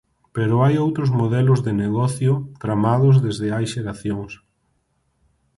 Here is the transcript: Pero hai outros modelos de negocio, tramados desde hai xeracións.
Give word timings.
Pero 0.35 0.55
hai 0.63 0.75
outros 0.85 1.09
modelos 1.19 1.59
de 1.65 1.73
negocio, 1.83 2.31
tramados 2.63 3.15
desde 3.25 3.47
hai 3.55 3.65
xeracións. 3.73 4.31